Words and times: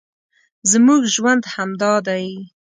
زموږ 0.71 1.01
ژوند 1.15 1.43
همدا 1.53 1.93
دی 2.07 2.25